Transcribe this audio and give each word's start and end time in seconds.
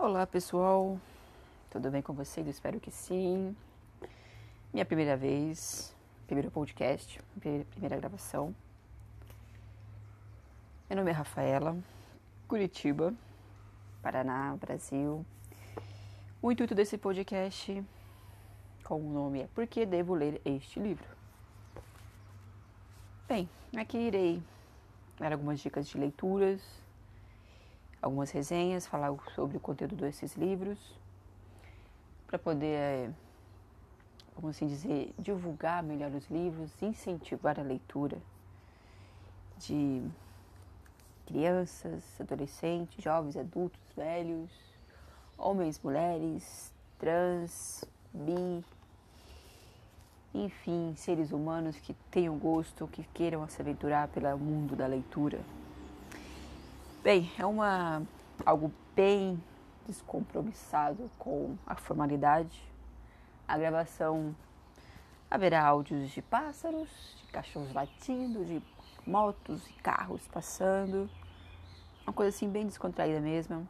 Olá 0.00 0.24
pessoal, 0.28 0.96
tudo 1.68 1.90
bem 1.90 2.00
com 2.00 2.12
vocês? 2.12 2.46
Espero 2.46 2.78
que 2.78 2.88
sim. 2.88 3.56
Minha 4.72 4.84
primeira 4.84 5.16
vez, 5.16 5.92
primeiro 6.24 6.52
podcast, 6.52 7.20
primeira 7.40 7.96
gravação. 7.96 8.54
Meu 10.88 10.98
nome 10.98 11.10
é 11.10 11.12
Rafaela, 11.12 11.76
Curitiba, 12.46 13.12
Paraná, 14.00 14.56
Brasil. 14.56 15.26
O 16.40 16.52
intuito 16.52 16.76
desse 16.76 16.96
podcast 16.96 17.84
com 18.84 19.00
o 19.00 19.12
nome 19.12 19.40
é 19.40 19.46
Por 19.48 19.66
que 19.66 19.84
devo 19.84 20.14
ler 20.14 20.40
este 20.44 20.78
livro? 20.78 21.08
Bem, 23.26 23.50
aqui 23.76 23.98
irei 23.98 24.40
dar 25.18 25.32
algumas 25.32 25.58
dicas 25.58 25.88
de 25.88 25.98
leituras 25.98 26.60
algumas 28.00 28.30
resenhas, 28.30 28.86
falar 28.86 29.14
sobre 29.34 29.56
o 29.56 29.60
conteúdo 29.60 29.96
desses 29.96 30.36
livros, 30.36 30.78
para 32.26 32.38
poder, 32.38 33.10
vamos 34.36 34.56
assim 34.56 34.66
dizer, 34.66 35.14
divulgar 35.18 35.82
melhor 35.82 36.12
os 36.12 36.28
livros, 36.30 36.70
incentivar 36.82 37.58
a 37.58 37.62
leitura 37.62 38.18
de 39.58 40.06
crianças, 41.26 42.04
adolescentes, 42.20 43.02
jovens, 43.02 43.36
adultos, 43.36 43.80
velhos, 43.96 44.50
homens, 45.36 45.80
mulheres, 45.82 46.72
trans, 46.98 47.84
bi, 48.12 48.64
enfim, 50.34 50.94
seres 50.96 51.32
humanos 51.32 51.76
que 51.78 51.94
tenham 52.10 52.38
gosto, 52.38 52.86
que 52.88 53.02
queiram 53.14 53.46
se 53.48 53.60
aventurar 53.60 54.08
pelo 54.08 54.38
mundo 54.38 54.76
da 54.76 54.86
leitura. 54.86 55.40
Bem, 57.00 57.30
é 57.38 57.46
uma 57.46 58.02
algo 58.44 58.72
bem 58.94 59.40
descompromissado 59.86 61.08
com 61.16 61.56
a 61.64 61.76
formalidade. 61.76 62.60
A 63.46 63.56
gravação 63.56 64.34
haverá 65.30 65.64
áudios 65.64 66.10
de 66.10 66.20
pássaros, 66.20 66.88
de 67.16 67.32
cachorros 67.32 67.72
latindo, 67.72 68.44
de 68.44 68.60
motos 69.06 69.64
e 69.68 69.72
carros 69.74 70.26
passando. 70.26 71.08
Uma 72.04 72.12
coisa 72.12 72.36
assim 72.36 72.50
bem 72.50 72.66
descontraída 72.66 73.20
mesmo. 73.20 73.66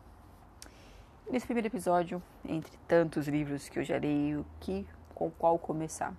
Nesse 1.31 1.45
primeiro 1.45 1.69
episódio, 1.69 2.23
entre 2.47 2.75
tantos 2.89 3.29
livros 3.29 3.69
que 3.69 3.79
eu 3.79 3.85
já 3.85 3.99
leio, 3.99 4.45
que 4.59 4.89
com 5.15 5.31
qual 5.31 5.59
começar? 5.59 6.15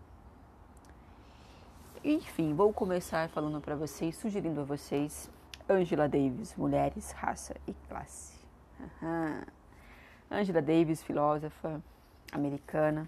Enfim, 2.03 2.53
vou 2.53 2.71
começar 2.71 3.27
falando 3.29 3.59
para 3.59 3.75
vocês, 3.75 4.15
sugerindo 4.15 4.61
a 4.61 4.63
vocês 4.63 5.27
Angela 5.69 6.09
Davis, 6.09 6.55
Mulheres, 6.55 7.11
Raça 7.11 7.55
e 7.67 7.73
Classe. 7.87 8.33
Uhum. 8.79 9.41
Angela 10.31 10.61
Davis, 10.61 11.03
filósofa 11.03 11.79
americana, 12.31 13.05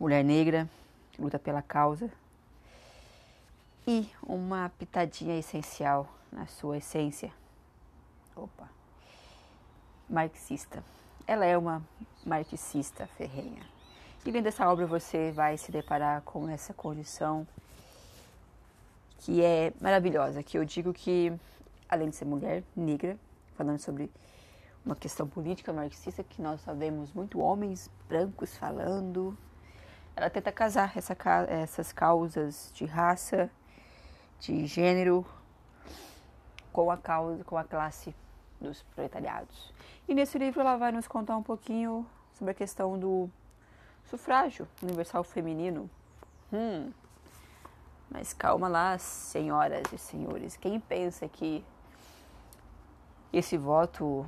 mulher 0.00 0.24
negra, 0.24 0.66
luta 1.18 1.38
pela 1.38 1.60
causa 1.60 2.10
e 3.86 4.10
uma 4.22 4.70
pitadinha 4.78 5.38
essencial 5.38 6.08
na 6.32 6.46
sua 6.46 6.78
essência. 6.78 7.30
Opa. 8.34 8.68
Marxista. 10.08 10.82
Ela 11.26 11.44
é 11.44 11.58
uma 11.58 11.82
marxista 12.24 13.06
ferrenha. 13.06 13.62
E 14.24 14.30
lendo 14.30 14.46
essa 14.46 14.68
obra 14.70 14.86
você 14.86 15.30
vai 15.30 15.56
se 15.56 15.70
deparar 15.70 16.22
com 16.22 16.48
essa 16.48 16.72
condição 16.72 17.46
que 19.18 19.42
é 19.42 19.72
maravilhosa, 19.80 20.42
que 20.42 20.58
eu 20.58 20.64
digo 20.64 20.92
que, 20.92 21.32
além 21.88 22.10
de 22.10 22.16
ser 22.16 22.24
mulher 22.24 22.62
negra, 22.74 23.18
falando 23.54 23.78
sobre 23.78 24.10
uma 24.84 24.94
questão 24.94 25.26
política 25.26 25.72
marxista 25.72 26.22
que 26.22 26.40
nós 26.40 26.60
sabemos 26.60 27.12
muito 27.12 27.40
homens 27.40 27.90
brancos 28.08 28.56
falando, 28.56 29.36
ela 30.14 30.30
tenta 30.30 30.52
casar 30.52 30.96
essa, 30.96 31.16
essas 31.48 31.92
causas 31.92 32.70
de 32.72 32.84
raça, 32.84 33.50
de 34.38 34.66
gênero, 34.66 35.26
com 36.72 36.90
a 36.90 36.96
causa, 36.96 37.42
com 37.44 37.56
a 37.56 37.64
classe 37.64 38.14
dos 38.60 38.82
proletariados. 38.94 39.72
E 40.08 40.14
nesse 40.14 40.38
livro 40.38 40.60
ela 40.60 40.76
vai 40.76 40.92
nos 40.92 41.08
contar 41.08 41.36
um 41.36 41.42
pouquinho 41.42 42.06
sobre 42.32 42.52
a 42.52 42.54
questão 42.54 42.98
do 42.98 43.28
sufrágio 44.04 44.68
universal 44.82 45.24
feminino. 45.24 45.90
Hum, 46.52 46.92
mas 48.10 48.32
calma 48.32 48.68
lá, 48.68 48.98
senhoras 48.98 49.82
e 49.92 49.98
senhores. 49.98 50.56
Quem 50.56 50.78
pensa 50.80 51.28
que 51.28 51.64
esse 53.32 53.56
voto, 53.56 54.26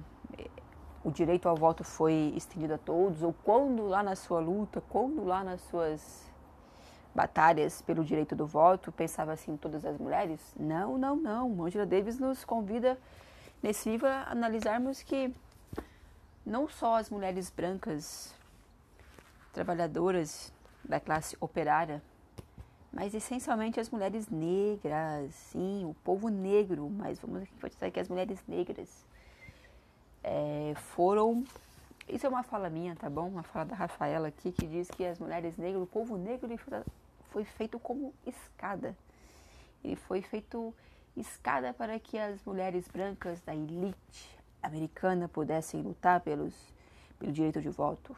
o 1.05 1.11
direito 1.11 1.49
ao 1.49 1.57
voto 1.57 1.85
foi 1.85 2.33
estendido 2.37 2.75
a 2.75 2.79
todos, 2.79 3.23
ou 3.23 3.33
quando 3.33 3.87
lá 3.87 4.03
na 4.03 4.17
sua 4.17 4.41
luta, 4.41 4.83
quando 4.89 5.25
lá 5.25 5.45
nas 5.45 5.61
suas 5.63 6.29
batalhas 7.15 7.81
pelo 7.83 8.05
direito 8.05 8.37
do 8.37 8.47
voto, 8.47 8.93
pensava 8.93 9.33
assim 9.33 9.57
todas 9.57 9.85
as 9.85 9.97
mulheres? 9.99 10.41
Não, 10.59 10.99
não, 10.99 11.17
não. 11.17 11.65
Angela 11.65 11.87
Davis 11.87 12.19
nos 12.19 12.45
convida 12.45 12.99
nesse 13.63 13.89
livro 13.89 14.07
a 14.09 14.31
analisarmos 14.31 15.03
que 15.03 15.35
não 16.45 16.69
só 16.69 16.97
as 16.97 17.11
mulheres 17.11 17.51
brancas 17.51 18.35
trabalhadoras 19.53 20.53
da 20.85 21.01
classe 21.01 21.37
operária 21.41 22.03
mas 22.99 23.15
essencialmente 23.15 23.79
as 23.79 23.89
mulheres 23.91 24.27
negras, 24.29 25.33
sim, 25.33 25.85
o 25.85 25.95
povo 26.03 26.29
negro, 26.29 26.91
mas 26.91 27.17
vamos 27.21 27.49
dizer 27.71 27.93
que 27.93 28.01
as 28.01 28.09
mulheres 28.09 28.43
negras 28.49 29.07
é, 30.25 30.75
foram. 30.75 31.45
Isso 32.09 32.27
é 32.27 32.29
uma 32.29 32.43
fala 32.43 32.69
minha, 32.69 32.97
tá 32.97 33.09
bom? 33.09 33.29
Uma 33.29 33.45
fala 33.45 33.67
da 33.67 33.77
Rafaela 33.77 34.27
aqui 34.27 34.51
que 34.51 34.67
diz 34.67 34.91
que 34.91 35.05
as 35.05 35.21
mulheres 35.21 35.57
negras, 35.57 35.81
o 35.81 35.87
povo 35.87 36.17
negro 36.17 36.51
foi 37.31 37.45
feito 37.45 37.79
como 37.79 38.13
escada. 38.27 38.97
Ele 39.85 39.95
foi 39.95 40.21
feito 40.21 40.75
escada 41.17 41.73
para 41.73 42.01
que 42.01 42.19
as 42.19 42.45
mulheres 42.45 42.89
brancas 42.89 43.41
da 43.43 43.55
elite 43.55 44.29
americana 44.61 45.29
pudessem 45.29 45.83
lutar 45.83 46.21
pelos, 46.21 46.53
pelo 47.17 47.31
direito 47.31 47.63
de 47.63 47.69
voto. 47.69 48.17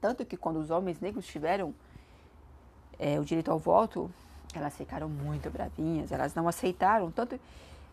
Tanto 0.00 0.24
que 0.24 0.38
quando 0.38 0.60
os 0.60 0.70
homens 0.70 0.98
negros 0.98 1.26
tiveram 1.26 1.74
é, 2.98 3.18
o 3.18 3.24
direito 3.24 3.50
ao 3.50 3.58
voto, 3.58 4.10
elas 4.54 4.74
ficaram 4.74 5.08
muito 5.08 5.50
bravinhas, 5.50 6.12
elas 6.12 6.34
não 6.34 6.48
aceitaram 6.48 7.10
tanto 7.10 7.38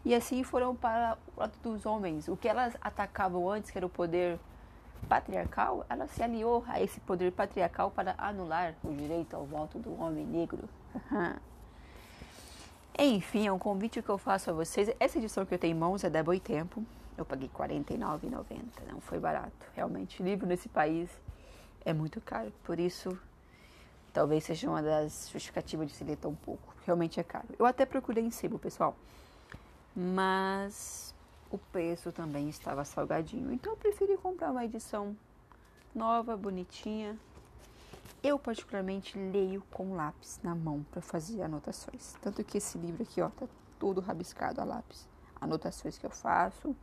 e 0.05 0.13
assim 0.13 0.43
foram 0.43 0.75
para 0.75 1.17
o 1.35 1.39
lado 1.39 1.53
dos 1.63 1.85
homens. 1.85 2.27
O 2.27 2.35
que 2.35 2.47
elas 2.47 2.75
atacavam 2.81 3.49
antes, 3.49 3.71
que 3.71 3.77
era 3.77 3.85
o 3.85 3.89
poder 3.89 4.37
patriarcal, 5.07 5.85
ela 5.89 6.07
se 6.07 6.21
aliou 6.21 6.63
a 6.67 6.81
esse 6.81 6.99
poder 7.01 7.31
patriarcal 7.31 7.91
para 7.91 8.15
anular 8.17 8.73
o 8.83 8.91
direito 8.93 9.35
ao 9.35 9.45
voto 9.45 9.79
do 9.79 9.99
homem 10.01 10.25
negro. 10.25 10.67
Enfim, 12.97 13.47
é 13.47 13.51
um 13.51 13.57
convite 13.57 14.01
que 14.01 14.09
eu 14.09 14.17
faço 14.17 14.49
a 14.49 14.53
vocês. 14.53 14.89
Essa 14.99 15.17
edição 15.17 15.45
que 15.45 15.53
eu 15.53 15.59
tenho 15.59 15.75
em 15.75 15.79
mãos 15.79 16.03
é 16.03 16.09
da 16.09 16.21
Boitempo. 16.21 16.83
Eu 17.17 17.25
paguei 17.25 17.49
R$ 17.51 17.67
49,90. 17.67 18.59
Não 18.91 19.01
foi 19.01 19.19
barato. 19.19 19.51
Realmente, 19.75 20.21
livro 20.21 20.45
nesse 20.45 20.69
país 20.69 21.09
é 21.85 21.91
muito 21.91 22.21
caro. 22.21 22.51
Por 22.63 22.79
isso, 22.79 23.17
Talvez 24.13 24.44
seja 24.44 24.69
uma 24.69 24.81
das 24.81 25.29
justificativas 25.31 25.90
de 25.90 25.96
se 25.96 26.03
ler 26.03 26.18
tão 26.18 26.35
pouco. 26.35 26.74
Realmente 26.85 27.19
é 27.19 27.24
caro. 27.24 27.47
Eu 27.57 27.66
até 27.66 27.84
procurei 27.84 28.24
em 28.24 28.29
sebo, 28.29 28.59
pessoal. 28.59 28.96
Mas 29.96 31.16
o 31.50 31.57
preço 31.57 32.12
também 32.12 32.47
estava 32.47 32.85
salgadinho. 32.85 33.51
Então 33.51 33.74
eu 33.74 33.78
preferi 33.78 34.16
comprar 34.18 34.51
uma 34.51 34.63
edição 34.63 35.18
nova, 35.96 36.38
bonitinha. 36.38 37.18
Eu 38.22 38.38
particularmente 38.38 39.18
leio 39.18 39.63
com 39.72 39.96
lápis 39.96 40.40
na 40.44 40.53
mão 40.53 40.85
para 40.91 41.01
fazer 41.01 41.41
anotações. 41.41 42.16
Tanto 42.22 42.44
que 42.44 42.59
esse 42.59 42.78
livro 42.78 43.01
aqui, 43.03 43.19
ó, 43.19 43.30
tá 43.30 43.47
todo 43.80 44.00
rabiscado 44.00 44.62
a 44.62 44.63
lápis. 44.63 45.07
Anotações 45.41 45.97
que 45.97 46.06
eu 46.06 46.09
faço, 46.09 46.75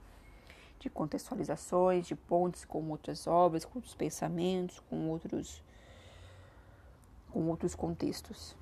de 0.81 0.91
contextualizações, 0.91 2.07
de 2.07 2.17
pontes 2.17 2.65
com 2.65 2.91
outras 2.91 3.27
obras, 3.27 3.65
com 3.65 3.79
outros 3.79 3.95
pensamentos, 3.95 4.81
com 4.81 5.09
outros 5.09 5.63
com 7.33 7.47
outros 7.49 7.75
contextos. 7.75 8.57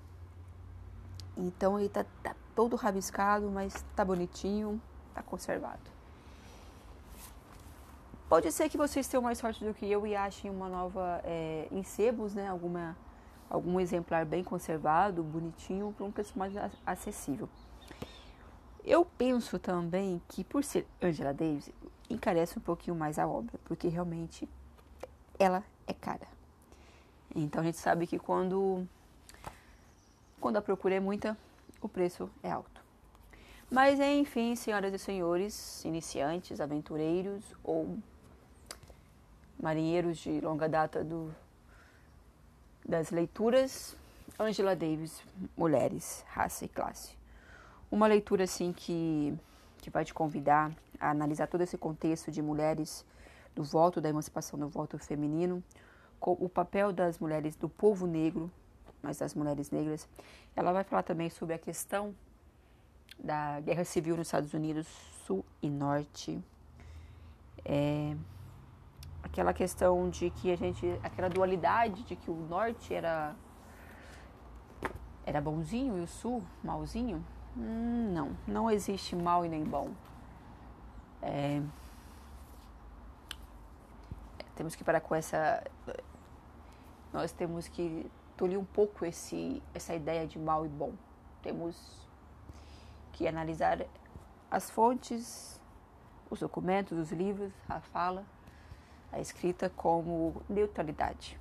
Então 1.37 1.79
ele 1.79 1.89
tá, 1.89 2.05
tá 2.23 2.35
todo 2.55 2.77
rabiscado, 2.77 3.51
mas 3.51 3.85
tá 3.95 4.05
bonitinho, 4.05 4.81
tá 5.15 5.23
conservado. 5.23 5.99
Pode 8.29 8.53
ser 8.53 8.69
que 8.69 8.77
vocês 8.77 9.09
tenham 9.09 9.23
mais 9.23 9.39
sorte 9.39 9.65
do 9.65 9.73
que 9.73 9.91
eu 9.91 10.07
e 10.07 10.15
achem 10.15 10.51
uma 10.51 10.69
nova 10.69 11.21
é, 11.25 11.67
em 11.71 11.83
sebos, 11.83 12.35
né? 12.35 12.47
Alguma, 12.49 12.95
algum 13.49 13.81
exemplar 13.81 14.27
bem 14.27 14.45
conservado, 14.45 15.23
bonitinho, 15.23 15.95
por 15.97 16.05
um 16.05 16.13
preço 16.13 16.39
mais 16.39 16.53
acessível. 16.85 17.49
Eu 18.85 19.05
penso 19.05 19.59
também 19.59 20.21
que 20.29 20.45
por 20.45 20.63
ser 20.63 20.87
Angela 21.01 21.33
Davis, 21.33 21.71
encarece 22.11 22.59
um 22.59 22.63
pouquinho 22.63 22.97
mais 22.97 23.19
a 23.19 23.27
obra, 23.27 23.59
porque 23.65 23.89
realmente 23.89 24.49
ela 25.39 25.63
é 25.87 25.93
cara. 25.93 26.38
Então 27.35 27.61
a 27.61 27.65
gente 27.65 27.79
sabe 27.79 28.07
que 28.07 28.19
quando, 28.19 28.87
quando 30.41 30.57
a 30.57 30.63
procura 30.63 30.95
é 30.95 31.01
muita, 31.01 31.37
o 31.81 31.89
preço 31.89 32.31
é 32.43 32.51
alto. 32.51 32.81
Mas 33.71 34.01
enfim, 34.01 34.57
senhoras 34.57 34.95
e 34.95 34.99
senhores, 34.99 35.85
iniciantes, 35.85 36.61
aventureiros 36.61 37.45
ou 37.63 37.99
marinheiros 39.61 40.19
de 40.19 40.41
longa 40.41 40.69
data 40.69 41.05
do, 41.05 41.35
das 42.85 43.11
leituras, 43.11 43.95
Angela 44.39 44.75
Davis, 44.75 45.23
Mulheres, 45.57 46.25
Raça 46.29 46.65
e 46.65 46.69
Classe. 46.69 47.17
Uma 47.91 48.07
leitura 48.07 48.45
assim 48.45 48.73
que, 48.73 49.37
que 49.79 49.91
vai 49.91 50.05
te 50.05 50.15
convidar 50.15 50.73
a 50.99 51.11
analisar 51.11 51.47
todo 51.47 51.61
esse 51.61 51.77
contexto 51.77 52.31
de 52.31 52.41
mulheres, 52.41 53.05
do 53.55 53.63
voto, 53.63 54.01
da 54.01 54.09
emancipação 54.09 54.59
do 54.59 54.69
voto 54.69 54.99
feminino, 54.99 55.63
o 56.21 56.49
papel 56.49 56.93
das 56.93 57.19
mulheres 57.19 57.57
do 57.57 57.69
povo 57.69 58.07
negro, 58.07 58.51
mas 59.03 59.19
das 59.19 59.35
mulheres 59.35 59.71
negras. 59.71 60.09
Ela 60.55 60.73
vai 60.73 60.85
falar 60.85 61.03
também 61.03 61.31
sobre 61.31 61.55
a 61.55 61.59
questão 61.59 62.15
da 63.19 63.61
guerra 63.61 63.85
civil 63.85 64.17
nos 64.17 64.29
Estados 64.29 64.53
Unidos, 64.53 64.87
Sul 65.27 65.45
e 65.63 65.69
Norte. 65.71 66.43
É, 67.65 68.17
aquela 69.23 69.53
questão 69.53 70.09
de 70.09 70.31
que 70.31 70.51
a 70.51 70.57
gente, 70.57 70.87
aquela 71.03 71.29
dualidade 71.29 72.03
de 72.05 72.17
que 72.17 72.31
o 72.31 72.35
Norte 72.35 72.95
era 72.95 73.35
era 75.27 75.43
bonzinho 75.43 75.99
e 75.99 76.01
o 76.01 76.07
Sul 76.07 76.43
malzinho. 76.65 77.25
Hum, 77.57 78.13
não, 78.15 78.37
não 78.47 78.71
existe 78.71 79.15
mal 79.15 79.45
e 79.45 79.49
nem 79.49 79.63
bom. 79.63 79.91
É, 81.21 81.61
temos 84.59 84.75
que 84.75 84.83
parar 84.83 85.01
com 85.01 85.15
essa. 85.15 85.63
Nós 87.13 87.33
temos 87.33 87.69
que 87.69 88.11
tolir 88.37 88.59
um 88.59 88.65
pouco 88.65 89.05
esse, 89.05 89.63
essa 89.75 89.95
ideia 89.95 90.27
de 90.27 90.39
mal 90.39 90.65
e 90.65 90.69
bom. 90.69 90.93
Temos 91.43 92.07
que 93.13 93.27
analisar 93.27 93.85
as 94.51 94.71
fontes, 94.71 95.61
os 96.31 96.41
documentos, 96.41 96.99
os 96.99 97.11
livros, 97.11 97.53
a 97.69 97.81
fala, 97.81 98.25
a 99.11 99.21
escrita 99.21 99.71
como 99.71 100.43
neutralidade. 100.49 101.39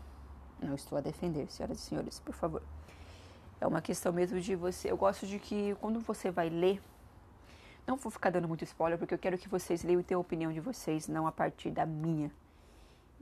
Não 0.60 0.74
estou 0.74 0.98
a 0.98 1.02
defender, 1.02 1.52
senhoras 1.52 1.78
e 1.78 1.82
senhores, 1.82 2.20
por 2.20 2.34
favor. 2.34 2.64
É 3.60 3.68
uma 3.68 3.82
questão 3.82 4.12
mesmo 4.14 4.40
de 4.40 4.56
você. 4.56 4.90
Eu 4.90 4.98
gosto 4.98 5.28
de 5.28 5.40
que 5.40 5.76
quando 5.76 6.00
você 6.00 6.32
vai 6.32 6.50
ler, 6.50 6.82
não 7.86 7.96
vou 7.96 8.12
ficar 8.12 8.30
dando 8.30 8.48
muito 8.48 8.64
spoiler, 8.64 8.98
porque 8.98 9.14
eu 9.14 9.20
quero 9.20 9.38
que 9.38 9.48
vocês 9.48 9.84
leiam 9.84 10.00
e 10.00 10.04
tenham 10.04 10.20
a 10.20 10.22
opinião 10.22 10.52
de 10.52 10.60
vocês, 10.60 11.08
não 11.08 11.28
a 11.28 11.32
partir 11.32 11.72
da 11.72 11.86
minha. 11.86 12.32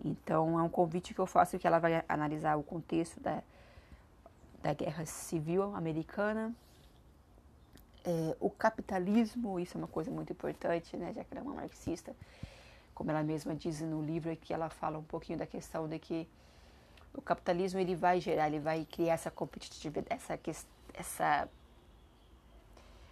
Então, 0.03 0.59
é 0.59 0.63
um 0.63 0.69
convite 0.69 1.13
que 1.13 1.19
eu 1.19 1.25
faço 1.25 1.57
que 1.57 1.65
ela 1.65 1.79
vai 1.79 2.03
analisar 2.07 2.57
o 2.57 2.63
contexto 2.63 3.19
da, 3.19 3.41
da 4.61 4.73
guerra 4.73 5.05
civil 5.05 5.75
americana, 5.75 6.53
é, 8.05 8.35
o 8.39 8.51
capitalismo, 8.51 9.59
isso 9.59 9.77
é 9.77 9.79
uma 9.79 9.87
coisa 9.87 10.11
muito 10.11 10.31
importante, 10.31 10.95
né, 10.95 11.11
já 11.11 11.23
que 11.23 11.33
ela 11.33 11.39
é 11.39 11.43
uma 11.43 11.55
marxista, 11.55 12.15
como 12.93 13.09
ela 13.09 13.23
mesma 13.23 13.55
diz 13.55 13.81
no 13.81 14.01
livro, 14.01 14.31
é 14.31 14.35
que 14.35 14.53
ela 14.53 14.69
fala 14.69 14.99
um 14.99 15.03
pouquinho 15.03 15.39
da 15.39 15.47
questão 15.47 15.87
de 15.87 15.97
que 15.97 16.27
o 17.13 17.21
capitalismo 17.21 17.79
ele 17.79 17.95
vai 17.95 18.21
gerar, 18.21 18.47
ele 18.47 18.59
vai 18.59 18.85
criar 18.85 19.13
essa 19.13 19.31
competitividade, 19.31 20.07
essa, 20.09 20.39
essa, 20.93 21.49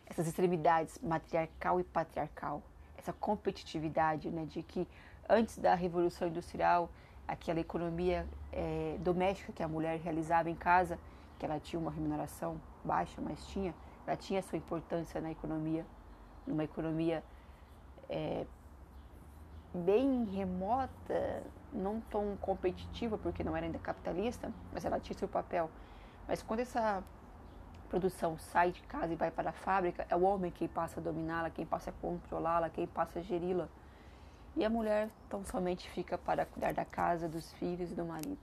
essas 0.06 0.28
extremidades 0.28 1.00
matriarcal 1.02 1.80
e 1.80 1.84
patriarcal, 1.84 2.62
essa 2.96 3.12
competitividade, 3.14 4.30
né, 4.30 4.46
de 4.46 4.62
que 4.62 4.88
antes 5.30 5.58
da 5.58 5.76
revolução 5.76 6.28
industrial, 6.28 6.90
aquela 7.28 7.60
economia 7.60 8.28
é, 8.52 8.98
doméstica 9.00 9.52
que 9.52 9.64
a 9.64 9.68
mulher 9.68 10.00
realizava 10.00 10.50
em 10.50 10.56
casa, 10.56 11.00
que 11.40 11.46
ela 11.46 11.60
tinha 11.60 11.80
uma 11.80 11.92
remuneração 11.92 12.60
baixa, 12.84 13.22
mas 13.22 13.46
tinha, 13.48 13.74
ela 14.06 14.16
tinha 14.16 14.42
sua 14.42 14.58
importância 14.58 15.20
na 15.22 15.32
economia, 15.32 15.86
numa 16.46 16.64
economia 16.64 17.24
é, 18.10 18.46
bem 19.74 20.26
remota, 20.26 21.44
não 21.72 22.00
tão 22.02 22.38
competitiva, 22.38 23.18
porque 23.18 23.44
não 23.44 23.56
era 23.56 23.66
ainda 23.66 23.80
capitalista, 23.80 24.52
mas 24.72 24.86
ela 24.86 25.00
tinha 25.00 25.18
seu 25.18 25.28
papel. 25.28 25.70
Mas 26.28 26.44
quando 26.44 26.60
essa 26.60 27.04
produção 27.90 28.38
sai 28.38 28.72
de 28.72 28.82
casa 28.84 29.14
e 29.14 29.16
vai 29.16 29.32
para 29.32 29.50
a 29.50 29.54
fábrica, 29.54 30.06
é 30.10 30.16
o 30.16 30.22
homem 30.22 30.52
quem 30.52 30.68
passa 30.68 31.00
a 31.00 31.04
dominá-la, 31.04 31.50
quem 31.50 31.66
passa 31.66 31.90
a 31.90 31.94
controlá-la, 31.94 32.70
quem 32.70 32.88
passa 32.88 33.20
a 33.20 33.22
geri-la. 33.22 33.68
E 34.56 34.64
a 34.64 34.70
mulher 34.70 35.10
tão 35.30 35.44
somente 35.46 35.90
fica 35.90 36.18
para 36.18 36.46
cuidar 36.46 36.74
da 36.74 36.86
casa, 36.86 37.28
dos 37.28 37.52
filhos 37.54 37.92
e 37.92 37.96
do 37.96 38.06
marido. 38.06 38.38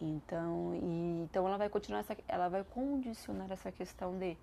Então, 0.00 0.74
e, 0.74 1.22
então 1.22 1.46
ela 1.46 1.58
vai 1.58 1.68
continuar 1.68 2.00
essa, 2.00 2.16
ela 2.26 2.48
vai 2.48 2.64
condicionar 2.64 3.50
essa 3.52 3.70
questão 3.70 4.18
de 4.18 4.36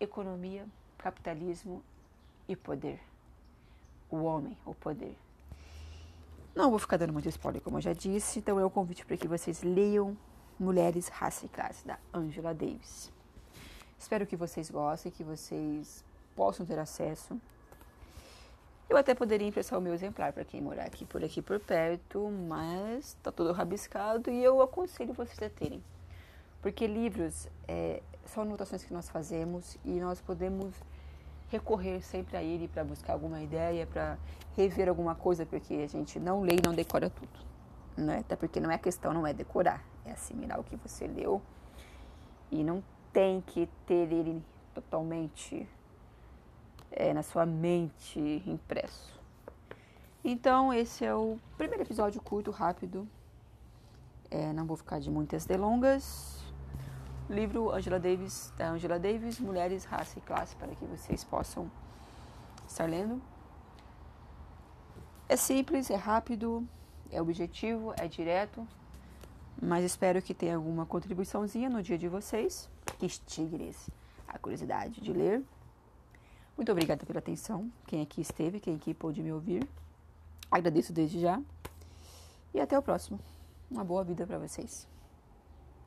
economia, 0.00 0.66
capitalismo 0.96 1.82
e 2.48 2.56
poder. 2.56 3.00
O 4.10 4.22
homem, 4.22 4.56
o 4.64 4.74
poder. 4.74 5.16
Não 6.54 6.70
vou 6.70 6.78
ficar 6.78 6.96
dando 6.96 7.12
muito 7.12 7.28
spoiler, 7.28 7.62
como 7.62 7.78
eu 7.78 7.82
já 7.82 7.92
disse, 7.92 8.38
então 8.38 8.60
é 8.60 8.64
o 8.64 8.70
convite 8.70 9.04
para 9.04 9.16
que 9.16 9.26
vocês 9.26 9.62
leiam 9.62 10.16
Mulheres, 10.60 11.08
Raça 11.08 11.46
e 11.46 11.48
Classe, 11.48 11.86
da 11.86 11.98
Angela 12.12 12.54
Davis. 12.54 13.10
Espero 13.98 14.26
que 14.26 14.36
vocês 14.36 14.70
gostem, 14.70 15.10
que 15.10 15.24
vocês 15.24 16.04
possam 16.36 16.64
ter 16.64 16.78
acesso. 16.78 17.40
Eu 18.88 18.96
até 18.96 19.14
poderia 19.14 19.46
emprestar 19.46 19.78
o 19.78 19.82
meu 19.82 19.94
exemplar 19.94 20.32
para 20.32 20.44
quem 20.44 20.60
morar 20.60 20.84
aqui 20.84 21.04
por 21.04 21.24
aqui 21.24 21.40
por 21.40 21.58
perto, 21.58 22.30
mas 22.48 23.08
está 23.08 23.32
todo 23.32 23.52
rabiscado 23.52 24.30
e 24.30 24.42
eu 24.42 24.60
aconselho 24.60 25.12
vocês 25.12 25.42
a 25.42 25.48
terem. 25.48 25.82
Porque 26.60 26.86
livros 26.86 27.48
é, 27.66 28.02
são 28.26 28.42
anotações 28.42 28.84
que 28.84 28.92
nós 28.92 29.08
fazemos 29.08 29.78
e 29.84 29.98
nós 29.98 30.20
podemos 30.20 30.74
recorrer 31.50 32.00
sempre 32.02 32.36
a 32.36 32.42
ele 32.42 32.68
para 32.68 32.82
buscar 32.84 33.12
alguma 33.12 33.42
ideia, 33.42 33.86
para 33.86 34.18
rever 34.56 34.88
alguma 34.88 35.14
coisa, 35.14 35.44
porque 35.44 35.74
a 35.74 35.86
gente 35.86 36.18
não 36.18 36.42
lê 36.42 36.56
e 36.56 36.62
não 36.64 36.74
decora 36.74 37.10
tudo. 37.10 37.52
Né? 37.96 38.18
Até 38.20 38.36
porque 38.36 38.60
não 38.60 38.70
é 38.70 38.78
questão, 38.78 39.12
não 39.12 39.26
é 39.26 39.34
decorar, 39.34 39.84
é 40.04 40.12
assimilar 40.12 40.58
o 40.58 40.64
que 40.64 40.76
você 40.76 41.06
leu 41.06 41.42
e 42.50 42.62
não 42.62 42.82
tem 43.12 43.40
que 43.40 43.68
ter 43.86 44.10
ele 44.12 44.42
totalmente 44.74 45.68
é, 46.92 47.12
na 47.12 47.22
sua 47.22 47.44
mente 47.44 48.42
impresso. 48.46 49.12
Então, 50.24 50.72
esse 50.72 51.04
é 51.04 51.14
o 51.14 51.38
primeiro 51.56 51.82
episódio 51.82 52.20
curto, 52.20 52.50
rápido. 52.50 53.08
É, 54.30 54.52
não 54.52 54.64
vou 54.64 54.76
ficar 54.76 55.00
de 55.00 55.10
muitas 55.10 55.44
delongas. 55.44 56.40
Livro 57.28 57.70
Angela 57.70 57.98
Davis, 57.98 58.52
da 58.56 58.70
Angela 58.70 58.98
Davis, 58.98 59.38
Mulheres, 59.40 59.84
Raça 59.84 60.18
e 60.18 60.22
Classe, 60.22 60.54
para 60.56 60.74
que 60.74 60.84
vocês 60.84 61.24
possam 61.24 61.70
estar 62.68 62.88
lendo. 62.88 63.20
É 65.28 65.36
simples, 65.36 65.90
é 65.90 65.96
rápido, 65.96 66.66
é 67.10 67.20
objetivo, 67.20 67.94
é 67.98 68.06
direto, 68.06 68.66
mas 69.60 69.84
espero 69.84 70.20
que 70.20 70.34
tenha 70.34 70.56
alguma 70.56 70.84
contribuiçãozinha 70.84 71.70
no 71.70 71.82
dia 71.82 71.96
de 71.96 72.08
vocês, 72.08 72.68
que 72.98 73.06
estigre 73.06 73.74
a 74.28 74.38
curiosidade 74.38 75.00
de 75.00 75.12
ler. 75.12 75.42
Muito 76.56 76.70
obrigada 76.70 77.04
pela 77.06 77.18
atenção, 77.18 77.70
quem 77.86 78.02
aqui 78.02 78.20
esteve, 78.20 78.60
quem 78.60 78.76
aqui 78.76 78.92
pôde 78.92 79.22
me 79.22 79.32
ouvir. 79.32 79.66
Agradeço 80.50 80.92
desde 80.92 81.18
já. 81.20 81.40
E 82.52 82.60
até 82.60 82.78
o 82.78 82.82
próximo. 82.82 83.18
Uma 83.70 83.82
boa 83.82 84.04
vida 84.04 84.26
para 84.26 84.38
vocês. 84.38 84.91